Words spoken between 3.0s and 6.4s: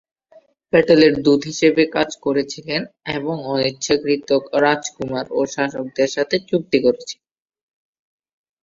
এবং অনিচ্ছাকৃত রাজকুমার ও শাসকদের সাথে